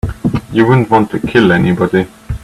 [0.51, 2.07] You wouldn't want to kill anybody.